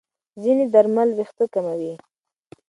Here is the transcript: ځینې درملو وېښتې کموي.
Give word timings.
ځینې 0.41 0.65
درملو 0.73 1.13
وېښتې 1.17 1.45
کموي. 1.53 1.93